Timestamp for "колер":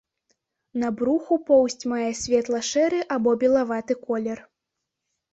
4.07-4.39